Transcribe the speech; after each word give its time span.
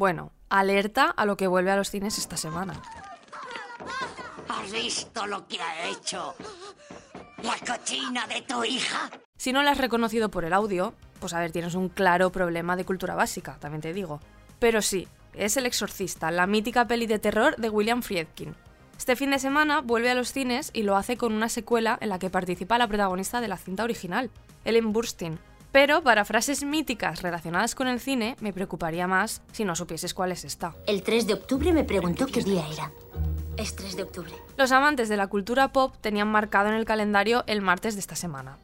Bueno, 0.00 0.32
alerta 0.48 1.10
a 1.10 1.26
lo 1.26 1.36
que 1.36 1.46
vuelve 1.46 1.70
a 1.70 1.76
los 1.76 1.90
cines 1.90 2.16
esta 2.16 2.38
semana. 2.38 2.72
¿Has 4.48 4.72
visto 4.72 5.26
lo 5.26 5.46
que 5.46 5.60
ha 5.60 5.88
hecho? 5.88 6.34
¿La 7.42 7.54
cochina 7.58 8.26
de 8.26 8.40
tu 8.40 8.64
hija? 8.64 9.10
Si 9.36 9.52
no 9.52 9.62
la 9.62 9.72
has 9.72 9.78
reconocido 9.78 10.30
por 10.30 10.46
el 10.46 10.54
audio, 10.54 10.94
pues 11.20 11.34
a 11.34 11.40
ver, 11.40 11.52
tienes 11.52 11.74
un 11.74 11.90
claro 11.90 12.32
problema 12.32 12.76
de 12.76 12.86
cultura 12.86 13.14
básica, 13.14 13.58
también 13.60 13.82
te 13.82 13.92
digo. 13.92 14.20
Pero 14.58 14.80
sí, 14.80 15.06
es 15.34 15.58
El 15.58 15.66
Exorcista, 15.66 16.30
la 16.30 16.46
mítica 16.46 16.86
peli 16.86 17.06
de 17.06 17.18
terror 17.18 17.56
de 17.56 17.68
William 17.68 18.02
Friedkin. 18.02 18.54
Este 18.96 19.16
fin 19.16 19.30
de 19.30 19.38
semana 19.38 19.82
vuelve 19.82 20.10
a 20.10 20.14
los 20.14 20.32
cines 20.32 20.70
y 20.72 20.82
lo 20.82 20.96
hace 20.96 21.16
con 21.18 21.32
una 21.32 21.50
secuela 21.50 21.98
en 22.00 22.08
la 22.08 22.18
que 22.18 22.30
participa 22.30 22.78
la 22.78 22.88
protagonista 22.88 23.40
de 23.42 23.48
la 23.48 23.58
cinta 23.58 23.84
original, 23.84 24.30
Ellen 24.64 24.92
Burstyn. 24.92 25.38
Pero 25.72 26.02
para 26.02 26.24
frases 26.24 26.64
míticas 26.64 27.22
relacionadas 27.22 27.74
con 27.74 27.86
el 27.86 28.00
cine, 28.00 28.36
me 28.40 28.52
preocuparía 28.52 29.06
más 29.06 29.42
si 29.52 29.64
no 29.64 29.76
supieses 29.76 30.14
cuál 30.14 30.32
es 30.32 30.44
esta. 30.44 30.74
El 30.86 31.02
3 31.02 31.26
de 31.28 31.34
octubre 31.34 31.72
me 31.72 31.84
preguntó 31.84 32.26
qué 32.26 32.42
día 32.42 32.64
era. 32.72 32.90
Es 33.56 33.76
3 33.76 33.96
de 33.96 34.02
octubre. 34.02 34.32
Los 34.56 34.72
amantes 34.72 35.08
de 35.08 35.16
la 35.16 35.28
cultura 35.28 35.72
pop 35.72 35.94
tenían 36.00 36.28
marcado 36.28 36.68
en 36.68 36.74
el 36.74 36.84
calendario 36.84 37.44
el 37.46 37.60
martes 37.60 37.94
de 37.94 38.00
esta 38.00 38.16
semana. 38.16 38.58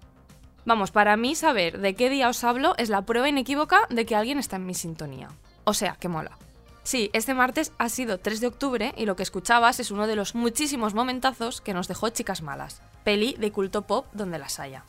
Vamos, 0.65 0.91
para 0.91 1.17
mí 1.17 1.37
saber 1.37 1.79
de 1.79 1.95
qué 1.95 2.11
día 2.11 2.29
os 2.29 2.43
hablo 2.43 2.75
es 2.77 2.89
la 2.89 3.03
prueba 3.03 3.29
inequívoca 3.29 3.83
de 3.89 4.05
que 4.05 4.17
alguien 4.17 4.39
está 4.39 4.57
en 4.57 4.67
mi 4.67 4.75
sintonía. 4.75 5.29
O 5.63 5.75
sea, 5.75 5.97
que 6.01 6.09
mola. 6.09 6.37
Sí, 6.83 7.11
este 7.13 7.35
martes 7.35 7.73
ha 7.79 7.89
sido 7.89 8.19
3 8.19 8.41
de 8.41 8.47
octubre 8.49 8.95
y 8.97 9.07
lo 9.07 9.15
que 9.15 9.23
escuchabas 9.23 9.79
es 9.79 9.93
uno 9.93 10.09
de 10.09 10.17
los 10.17 10.35
muchísimos 10.35 10.95
momentazos 10.95 11.61
que 11.61 11.75
nos 11.75 11.87
dejó 11.87 12.09
Chicas 12.11 12.43
Malas, 12.43 12.81
peli 13.05 13.35
de 13.39 13.53
culto 13.53 13.83
pop 13.83 14.07
donde 14.13 14.39
las 14.39 14.59
haya. 14.59 14.85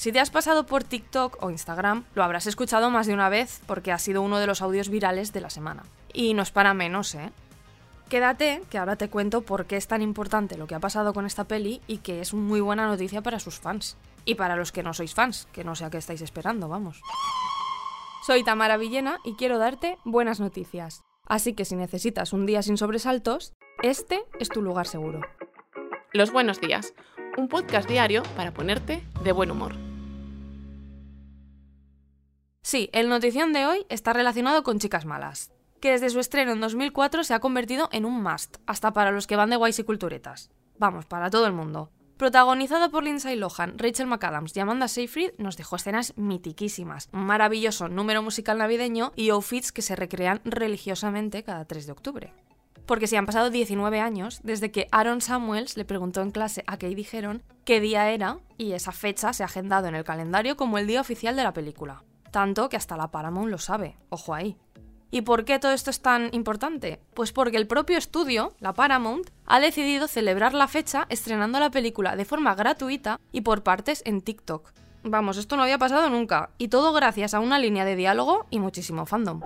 Si 0.00 0.12
te 0.12 0.18
has 0.18 0.30
pasado 0.30 0.64
por 0.64 0.82
TikTok 0.82 1.36
o 1.42 1.50
Instagram, 1.50 2.04
lo 2.14 2.24
habrás 2.24 2.46
escuchado 2.46 2.88
más 2.88 3.06
de 3.06 3.12
una 3.12 3.28
vez 3.28 3.60
porque 3.66 3.92
ha 3.92 3.98
sido 3.98 4.22
uno 4.22 4.38
de 4.38 4.46
los 4.46 4.62
audios 4.62 4.88
virales 4.88 5.34
de 5.34 5.42
la 5.42 5.50
semana. 5.50 5.82
Y 6.14 6.32
no 6.32 6.40
es 6.40 6.50
para 6.50 6.72
menos, 6.72 7.14
¿eh? 7.14 7.30
Quédate, 8.08 8.62
que 8.70 8.78
ahora 8.78 8.96
te 8.96 9.10
cuento 9.10 9.42
por 9.42 9.66
qué 9.66 9.76
es 9.76 9.88
tan 9.88 10.00
importante 10.00 10.56
lo 10.56 10.66
que 10.66 10.74
ha 10.74 10.80
pasado 10.80 11.12
con 11.12 11.26
esta 11.26 11.44
peli 11.44 11.82
y 11.86 11.98
que 11.98 12.22
es 12.22 12.32
muy 12.32 12.62
buena 12.62 12.86
noticia 12.86 13.20
para 13.20 13.40
sus 13.40 13.60
fans. 13.60 13.98
Y 14.24 14.36
para 14.36 14.56
los 14.56 14.72
que 14.72 14.82
no 14.82 14.94
sois 14.94 15.12
fans, 15.12 15.46
que 15.52 15.64
no 15.64 15.74
sé 15.74 15.84
a 15.84 15.90
qué 15.90 15.98
estáis 15.98 16.22
esperando, 16.22 16.66
vamos. 16.66 17.02
Soy 18.26 18.42
Tamara 18.42 18.78
Villena 18.78 19.18
y 19.22 19.34
quiero 19.34 19.58
darte 19.58 19.98
buenas 20.06 20.40
noticias. 20.40 21.02
Así 21.26 21.52
que 21.52 21.66
si 21.66 21.76
necesitas 21.76 22.32
un 22.32 22.46
día 22.46 22.62
sin 22.62 22.78
sobresaltos, 22.78 23.52
este 23.82 24.24
es 24.38 24.48
tu 24.48 24.62
lugar 24.62 24.86
seguro. 24.86 25.20
Los 26.14 26.32
buenos 26.32 26.58
días, 26.58 26.94
un 27.36 27.48
podcast 27.48 27.86
diario 27.86 28.22
para 28.34 28.54
ponerte 28.54 29.04
de 29.22 29.32
buen 29.32 29.50
humor. 29.50 29.89
Sí, 32.62 32.90
el 32.92 33.08
notición 33.08 33.52
de 33.52 33.64
hoy 33.64 33.86
está 33.88 34.12
relacionado 34.12 34.62
con 34.62 34.78
Chicas 34.78 35.06
Malas, 35.06 35.50
que 35.80 35.92
desde 35.92 36.10
su 36.10 36.20
estreno 36.20 36.52
en 36.52 36.60
2004 36.60 37.24
se 37.24 37.32
ha 37.32 37.40
convertido 37.40 37.88
en 37.90 38.04
un 38.04 38.22
must, 38.22 38.58
hasta 38.66 38.92
para 38.92 39.12
los 39.12 39.26
que 39.26 39.36
van 39.36 39.48
de 39.48 39.56
guays 39.56 39.78
y 39.78 39.84
culturetas. 39.84 40.50
Vamos, 40.78 41.06
para 41.06 41.30
todo 41.30 41.46
el 41.46 41.54
mundo. 41.54 41.90
Protagonizada 42.18 42.90
por 42.90 43.02
Lindsay 43.02 43.34
Lohan, 43.34 43.78
Rachel 43.78 44.06
McAdams 44.06 44.54
y 44.54 44.60
Amanda 44.60 44.88
Seyfried, 44.88 45.32
nos 45.38 45.56
dejó 45.56 45.76
escenas 45.76 46.12
mitiquísimas, 46.18 47.08
un 47.14 47.24
maravilloso 47.24 47.88
número 47.88 48.22
musical 48.22 48.58
navideño 48.58 49.12
y 49.16 49.30
outfits 49.30 49.72
que 49.72 49.80
se 49.80 49.96
recrean 49.96 50.42
religiosamente 50.44 51.42
cada 51.42 51.64
3 51.64 51.86
de 51.86 51.92
octubre. 51.92 52.34
Porque 52.84 53.06
si 53.06 53.16
han 53.16 53.24
pasado 53.24 53.48
19 53.48 54.00
años 54.00 54.40
desde 54.42 54.70
que 54.70 54.86
Aaron 54.92 55.22
Samuels 55.22 55.78
le 55.78 55.86
preguntó 55.86 56.20
en 56.20 56.30
clase 56.30 56.62
a 56.66 56.76
Kay 56.76 56.94
dijeron 56.94 57.42
qué 57.64 57.80
día 57.80 58.10
era 58.10 58.38
y 58.58 58.72
esa 58.72 58.92
fecha 58.92 59.32
se 59.32 59.44
ha 59.44 59.46
agendado 59.46 59.88
en 59.88 59.94
el 59.94 60.04
calendario 60.04 60.58
como 60.58 60.76
el 60.76 60.86
día 60.86 61.00
oficial 61.00 61.36
de 61.36 61.44
la 61.44 61.54
película. 61.54 62.04
Tanto 62.30 62.68
que 62.68 62.76
hasta 62.76 62.96
la 62.96 63.10
Paramount 63.10 63.50
lo 63.50 63.58
sabe, 63.58 63.96
ojo 64.08 64.34
ahí. 64.34 64.56
¿Y 65.12 65.22
por 65.22 65.44
qué 65.44 65.58
todo 65.58 65.72
esto 65.72 65.90
es 65.90 66.00
tan 66.00 66.28
importante? 66.32 67.00
Pues 67.14 67.32
porque 67.32 67.56
el 67.56 67.66
propio 67.66 67.98
estudio, 67.98 68.54
la 68.60 68.74
Paramount, 68.74 69.28
ha 69.44 69.58
decidido 69.58 70.06
celebrar 70.06 70.54
la 70.54 70.68
fecha 70.68 71.06
estrenando 71.08 71.58
la 71.58 71.70
película 71.70 72.14
de 72.14 72.24
forma 72.24 72.54
gratuita 72.54 73.18
y 73.32 73.40
por 73.40 73.64
partes 73.64 74.02
en 74.04 74.20
TikTok. 74.20 74.72
Vamos, 75.02 75.36
esto 75.38 75.56
no 75.56 75.64
había 75.64 75.78
pasado 75.78 76.10
nunca, 76.10 76.50
y 76.58 76.68
todo 76.68 76.92
gracias 76.92 77.34
a 77.34 77.40
una 77.40 77.58
línea 77.58 77.84
de 77.84 77.96
diálogo 77.96 78.46
y 78.50 78.60
muchísimo 78.60 79.06
fandom. 79.06 79.40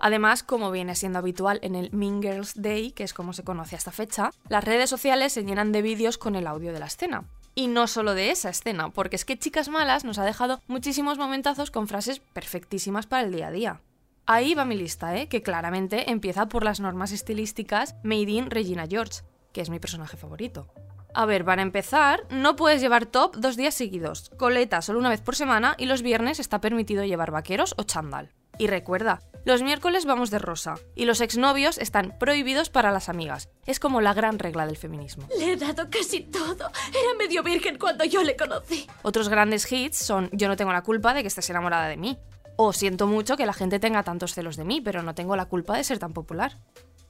Además, 0.00 0.42
como 0.42 0.70
viene 0.70 0.94
siendo 0.94 1.18
habitual 1.18 1.58
en 1.62 1.74
el 1.74 1.90
Mean 1.92 2.22
Girls 2.22 2.54
Day, 2.54 2.92
que 2.92 3.02
es 3.02 3.12
como 3.12 3.32
se 3.32 3.44
conoce 3.44 3.74
a 3.74 3.78
esta 3.78 3.90
fecha, 3.90 4.30
las 4.48 4.64
redes 4.64 4.88
sociales 4.88 5.32
se 5.32 5.44
llenan 5.44 5.72
de 5.72 5.82
vídeos 5.82 6.16
con 6.16 6.36
el 6.36 6.46
audio 6.46 6.72
de 6.72 6.78
la 6.78 6.86
escena. 6.86 7.24
Y 7.58 7.66
no 7.66 7.88
solo 7.88 8.14
de 8.14 8.30
esa 8.30 8.50
escena, 8.50 8.90
porque 8.90 9.16
es 9.16 9.24
que 9.24 9.36
Chicas 9.36 9.68
Malas 9.68 10.04
nos 10.04 10.18
ha 10.18 10.24
dejado 10.24 10.62
muchísimos 10.68 11.18
momentazos 11.18 11.72
con 11.72 11.88
frases 11.88 12.20
perfectísimas 12.20 13.08
para 13.08 13.24
el 13.24 13.32
día 13.32 13.48
a 13.48 13.50
día. 13.50 13.80
Ahí 14.26 14.54
va 14.54 14.64
mi 14.64 14.76
lista, 14.76 15.16
¿eh? 15.16 15.26
que 15.26 15.42
claramente 15.42 16.08
empieza 16.12 16.46
por 16.46 16.62
las 16.62 16.78
normas 16.78 17.10
estilísticas 17.10 17.96
Made 18.04 18.30
in 18.30 18.50
Regina 18.52 18.86
George, 18.88 19.22
que 19.52 19.60
es 19.60 19.70
mi 19.70 19.80
personaje 19.80 20.16
favorito. 20.16 20.68
A 21.12 21.26
ver, 21.26 21.44
para 21.44 21.62
empezar, 21.62 22.28
no 22.30 22.54
puedes 22.54 22.80
llevar 22.80 23.06
top 23.06 23.34
dos 23.34 23.56
días 23.56 23.74
seguidos, 23.74 24.30
coleta 24.36 24.80
solo 24.80 25.00
una 25.00 25.10
vez 25.10 25.20
por 25.20 25.34
semana 25.34 25.74
y 25.78 25.86
los 25.86 26.02
viernes 26.02 26.38
está 26.38 26.60
permitido 26.60 27.04
llevar 27.04 27.32
vaqueros 27.32 27.74
o 27.76 27.82
chándal. 27.82 28.30
Y 28.58 28.66
recuerda, 28.66 29.20
los 29.44 29.62
miércoles 29.62 30.04
vamos 30.04 30.30
de 30.30 30.38
rosa 30.38 30.74
y 30.94 31.04
los 31.04 31.20
exnovios 31.20 31.78
están 31.78 32.18
prohibidos 32.18 32.70
para 32.70 32.90
las 32.90 33.08
amigas. 33.08 33.48
Es 33.66 33.80
como 33.80 34.00
la 34.00 34.12
gran 34.12 34.38
regla 34.38 34.66
del 34.66 34.76
feminismo. 34.76 35.26
Le 35.38 35.52
he 35.52 35.56
dado 35.56 35.88
casi 35.88 36.20
todo. 36.20 36.70
Era 36.90 37.14
medio 37.18 37.42
virgen 37.42 37.78
cuando 37.78 38.04
yo 38.04 38.22
le 38.22 38.36
conocí. 38.36 38.86
Otros 39.02 39.28
grandes 39.28 39.70
hits 39.70 39.96
son 39.96 40.28
Yo 40.32 40.48
no 40.48 40.56
tengo 40.56 40.72
la 40.72 40.82
culpa 40.82 41.14
de 41.14 41.22
que 41.22 41.28
estés 41.28 41.48
enamorada 41.50 41.88
de 41.88 41.96
mí. 41.96 42.18
O 42.56 42.72
siento 42.72 43.06
mucho 43.06 43.36
que 43.36 43.46
la 43.46 43.52
gente 43.52 43.78
tenga 43.78 44.02
tantos 44.02 44.34
celos 44.34 44.56
de 44.56 44.64
mí, 44.64 44.80
pero 44.80 45.02
no 45.02 45.14
tengo 45.14 45.36
la 45.36 45.46
culpa 45.46 45.76
de 45.76 45.84
ser 45.84 46.00
tan 46.00 46.12
popular. 46.12 46.58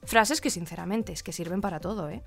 Frases 0.03 0.41
que 0.41 0.51
sinceramente 0.51 1.11
es 1.11 1.23
que 1.23 1.33
sirven 1.33 1.61
para 1.61 1.79
todo, 1.79 2.09
¿eh? 2.09 2.23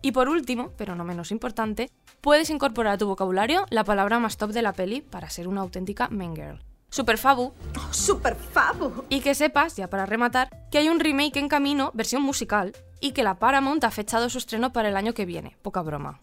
Y 0.00 0.12
por 0.12 0.28
último, 0.28 0.72
pero 0.76 0.94
no 0.94 1.04
menos 1.04 1.30
importante, 1.30 1.90
puedes 2.20 2.48
incorporar 2.48 2.94
a 2.94 2.98
tu 2.98 3.06
vocabulario 3.06 3.66
la 3.70 3.84
palabra 3.84 4.18
más 4.18 4.38
top 4.38 4.52
de 4.52 4.62
la 4.62 4.72
peli 4.72 5.02
para 5.02 5.30
ser 5.30 5.48
una 5.48 5.60
auténtica 5.60 6.08
main 6.08 6.34
girl. 6.34 6.62
Super 6.90 7.18
Fabu. 7.18 7.52
Oh, 7.76 7.92
super 7.92 8.34
Fabu. 8.34 9.04
Y 9.08 9.20
que 9.20 9.34
sepas, 9.34 9.76
ya 9.76 9.88
para 9.88 10.06
rematar, 10.06 10.48
que 10.70 10.78
hay 10.78 10.88
un 10.88 11.00
remake 11.00 11.38
en 11.38 11.48
camino, 11.48 11.90
versión 11.94 12.22
musical, 12.22 12.74
y 13.00 13.12
que 13.12 13.22
la 13.22 13.38
Paramount 13.38 13.84
ha 13.84 13.90
fechado 13.90 14.30
su 14.30 14.38
estreno 14.38 14.72
para 14.72 14.88
el 14.88 14.96
año 14.96 15.14
que 15.14 15.26
viene. 15.26 15.56
Poca 15.62 15.82
broma. 15.82 16.18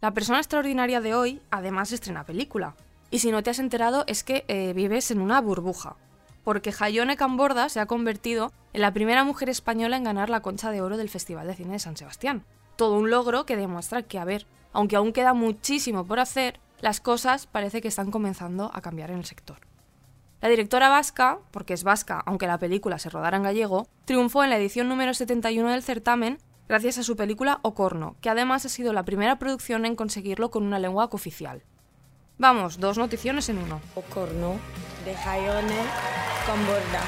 La 0.00 0.12
persona 0.12 0.38
extraordinaria 0.38 1.00
de 1.00 1.14
hoy, 1.14 1.42
además, 1.50 1.92
estrena 1.92 2.24
película. 2.24 2.74
Y 3.10 3.20
si 3.20 3.30
no 3.30 3.42
te 3.42 3.50
has 3.50 3.58
enterado, 3.58 4.04
es 4.06 4.22
que 4.22 4.44
eh, 4.48 4.72
vives 4.72 5.10
en 5.10 5.20
una 5.20 5.40
burbuja. 5.40 5.96
Porque 6.44 6.72
Jayone 6.72 7.16
Camborda 7.16 7.68
se 7.68 7.80
ha 7.80 7.86
convertido 7.86 8.52
en 8.72 8.82
la 8.82 8.92
primera 8.92 9.24
mujer 9.24 9.48
española 9.48 9.96
en 9.96 10.04
ganar 10.04 10.30
la 10.30 10.40
concha 10.40 10.70
de 10.70 10.80
oro 10.80 10.96
del 10.96 11.08
Festival 11.08 11.46
de 11.46 11.54
Cine 11.54 11.72
de 11.72 11.78
San 11.78 11.96
Sebastián. 11.96 12.44
Todo 12.76 12.96
un 12.96 13.10
logro 13.10 13.44
que 13.44 13.56
demuestra 13.56 14.02
que, 14.02 14.18
a 14.18 14.24
ver, 14.24 14.46
aunque 14.72 14.96
aún 14.96 15.12
queda 15.12 15.34
muchísimo 15.34 16.06
por 16.06 16.20
hacer, 16.20 16.60
las 16.80 17.00
cosas 17.00 17.46
parece 17.46 17.80
que 17.80 17.88
están 17.88 18.10
comenzando 18.10 18.70
a 18.72 18.80
cambiar 18.80 19.10
en 19.10 19.18
el 19.18 19.24
sector. 19.24 19.58
La 20.40 20.48
directora 20.48 20.88
vasca, 20.88 21.40
porque 21.50 21.74
es 21.74 21.82
vasca 21.82 22.22
aunque 22.24 22.46
la 22.46 22.58
película 22.58 22.98
se 22.98 23.10
rodara 23.10 23.36
en 23.36 23.42
gallego, 23.42 23.88
triunfó 24.04 24.44
en 24.44 24.50
la 24.50 24.56
edición 24.56 24.88
número 24.88 25.12
71 25.12 25.70
del 25.70 25.82
certamen 25.82 26.38
gracias 26.68 26.98
a 26.98 27.02
su 27.02 27.16
película 27.16 27.58
Ocorno, 27.62 28.16
que 28.20 28.30
además 28.30 28.64
ha 28.64 28.68
sido 28.68 28.92
la 28.92 29.04
primera 29.04 29.38
producción 29.38 29.84
en 29.84 29.96
conseguirlo 29.96 30.50
con 30.50 30.62
una 30.62 30.78
lengua 30.78 31.08
cooficial. 31.10 31.64
Vamos, 32.36 32.78
dos 32.78 32.98
noticiones 32.98 33.48
en 33.48 33.58
uno. 33.58 33.80
Ocorno, 33.96 34.56
de 35.04 35.14
Jaione 35.14 35.80
con 36.46 36.64
Borda. 36.66 37.02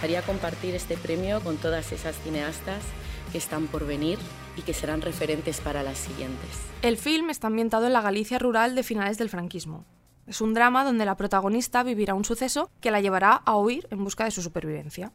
Quería 0.00 0.22
compartir 0.22 0.76
este 0.76 0.96
premio 0.96 1.40
con 1.40 1.56
todas 1.56 1.90
esas 1.90 2.16
cineastas 2.22 2.82
que 3.28 3.38
están 3.38 3.66
por 3.66 3.86
venir 3.86 4.18
y 4.56 4.62
que 4.62 4.74
serán 4.74 5.02
referentes 5.02 5.60
para 5.60 5.82
las 5.82 5.98
siguientes. 5.98 6.48
El 6.82 6.96
film 6.96 7.30
está 7.30 7.46
ambientado 7.46 7.86
en 7.86 7.92
la 7.92 8.00
Galicia 8.00 8.38
rural 8.38 8.74
de 8.74 8.82
finales 8.82 9.18
del 9.18 9.30
franquismo. 9.30 9.84
Es 10.26 10.40
un 10.40 10.52
drama 10.52 10.84
donde 10.84 11.06
la 11.06 11.16
protagonista 11.16 11.82
vivirá 11.82 12.14
un 12.14 12.24
suceso 12.24 12.70
que 12.80 12.90
la 12.90 13.00
llevará 13.00 13.32
a 13.32 13.56
huir 13.56 13.88
en 13.90 14.04
busca 14.04 14.24
de 14.24 14.30
su 14.30 14.42
supervivencia. 14.42 15.12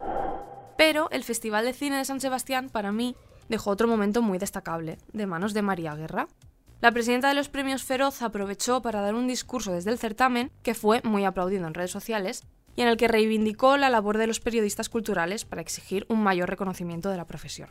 Pero 0.77 1.09
el 1.11 1.23
Festival 1.23 1.65
de 1.65 1.73
Cine 1.73 1.97
de 1.97 2.05
San 2.05 2.19
Sebastián, 2.19 2.69
para 2.69 2.91
mí, 2.91 3.15
dejó 3.47 3.69
otro 3.69 3.87
momento 3.87 4.21
muy 4.21 4.39
destacable, 4.39 4.97
de 5.11 5.27
manos 5.27 5.53
de 5.53 5.61
María 5.61 5.95
Guerra. 5.95 6.27
La 6.81 6.91
presidenta 6.91 7.29
de 7.29 7.35
los 7.35 7.47
premios 7.47 7.83
Feroz 7.83 8.21
aprovechó 8.21 8.81
para 8.81 9.01
dar 9.01 9.15
un 9.15 9.27
discurso 9.27 9.71
desde 9.71 9.91
el 9.91 9.99
certamen, 9.99 10.51
que 10.63 10.73
fue 10.73 11.01
muy 11.03 11.25
aplaudido 11.25 11.67
en 11.67 11.73
redes 11.73 11.91
sociales, 11.91 12.43
y 12.75 12.81
en 12.81 12.87
el 12.87 12.97
que 12.97 13.07
reivindicó 13.07 13.77
la 13.77 13.89
labor 13.89 14.17
de 14.17 14.27
los 14.27 14.39
periodistas 14.39 14.89
culturales 14.89 15.45
para 15.45 15.61
exigir 15.61 16.05
un 16.09 16.23
mayor 16.23 16.49
reconocimiento 16.49 17.09
de 17.09 17.17
la 17.17 17.27
profesión. 17.27 17.69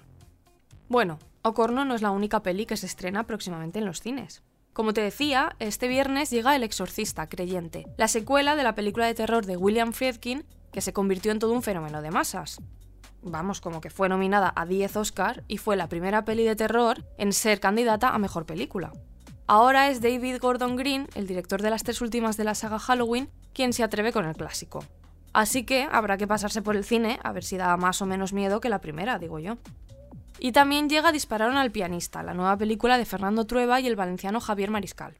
Bueno, 0.92 1.18
Ocorno 1.40 1.86
no 1.86 1.94
es 1.94 2.02
la 2.02 2.10
única 2.10 2.42
peli 2.42 2.66
que 2.66 2.76
se 2.76 2.84
estrena 2.84 3.24
próximamente 3.24 3.78
en 3.78 3.86
los 3.86 4.02
cines. 4.02 4.42
Como 4.74 4.92
te 4.92 5.00
decía, 5.00 5.56
este 5.58 5.88
viernes 5.88 6.28
llega 6.28 6.54
El 6.54 6.64
Exorcista, 6.64 7.30
Creyente, 7.30 7.86
la 7.96 8.08
secuela 8.08 8.56
de 8.56 8.62
la 8.62 8.74
película 8.74 9.06
de 9.06 9.14
terror 9.14 9.46
de 9.46 9.56
William 9.56 9.94
Friedkin, 9.94 10.44
que 10.70 10.82
se 10.82 10.92
convirtió 10.92 11.32
en 11.32 11.38
todo 11.38 11.54
un 11.54 11.62
fenómeno 11.62 12.02
de 12.02 12.10
masas. 12.10 12.60
Vamos, 13.22 13.62
como 13.62 13.80
que 13.80 13.88
fue 13.88 14.10
nominada 14.10 14.52
a 14.54 14.66
10 14.66 14.96
Oscar 14.96 15.44
y 15.48 15.56
fue 15.56 15.78
la 15.78 15.88
primera 15.88 16.26
peli 16.26 16.44
de 16.44 16.56
terror 16.56 17.02
en 17.16 17.32
ser 17.32 17.58
candidata 17.58 18.10
a 18.10 18.18
mejor 18.18 18.44
película. 18.44 18.92
Ahora 19.46 19.88
es 19.88 20.02
David 20.02 20.40
Gordon 20.42 20.76
Green, 20.76 21.08
el 21.14 21.26
director 21.26 21.62
de 21.62 21.70
las 21.70 21.84
tres 21.84 22.02
últimas 22.02 22.36
de 22.36 22.44
la 22.44 22.54
saga 22.54 22.78
Halloween, 22.78 23.30
quien 23.54 23.72
se 23.72 23.82
atreve 23.82 24.12
con 24.12 24.26
el 24.26 24.36
clásico. 24.36 24.84
Así 25.32 25.64
que 25.64 25.88
habrá 25.90 26.18
que 26.18 26.26
pasarse 26.26 26.60
por 26.60 26.76
el 26.76 26.84
cine 26.84 27.18
a 27.24 27.32
ver 27.32 27.44
si 27.44 27.56
da 27.56 27.74
más 27.78 28.02
o 28.02 28.06
menos 28.06 28.34
miedo 28.34 28.60
que 28.60 28.68
la 28.68 28.82
primera, 28.82 29.18
digo 29.18 29.38
yo. 29.38 29.56
Y 30.38 30.52
también 30.52 30.88
llega 30.88 31.12
Dispararon 31.12 31.56
al 31.56 31.70
pianista, 31.70 32.22
la 32.22 32.34
nueva 32.34 32.56
película 32.56 32.98
de 32.98 33.04
Fernando 33.04 33.46
Trueba 33.46 33.80
y 33.80 33.86
el 33.86 33.96
valenciano 33.96 34.40
Javier 34.40 34.70
Mariscal. 34.70 35.16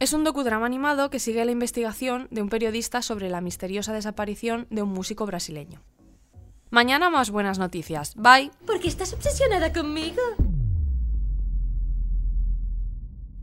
Es 0.00 0.12
un 0.12 0.24
docudrama 0.24 0.66
animado 0.66 1.10
que 1.10 1.18
sigue 1.18 1.44
la 1.44 1.52
investigación 1.52 2.28
de 2.30 2.42
un 2.42 2.48
periodista 2.48 3.00
sobre 3.02 3.30
la 3.30 3.40
misteriosa 3.40 3.92
desaparición 3.92 4.66
de 4.70 4.82
un 4.82 4.90
músico 4.90 5.24
brasileño. 5.26 5.82
Mañana 6.70 7.08
más 7.08 7.30
buenas 7.30 7.58
noticias. 7.58 8.14
Bye. 8.16 8.50
¿Por 8.66 8.80
qué 8.80 8.88
estás 8.88 9.12
obsesionada 9.12 9.72
conmigo? 9.72 10.20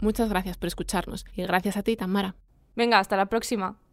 Muchas 0.02 0.30
gracias 0.30 0.58
por 0.58 0.68
escucharnos 0.68 1.26
y 1.36 1.44
gracias 1.44 1.78
a 1.78 1.84
ti, 1.84 1.96
Tamara. 1.96 2.36
Venga, 2.76 3.00
hasta 3.00 3.16
la 3.16 3.28
próxima. 3.28 3.81